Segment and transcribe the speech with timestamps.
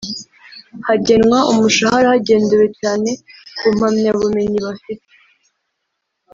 [0.87, 3.09] hagenwa umushahara hagendewe cyane
[3.57, 5.07] ku mpamyabumenyi bafite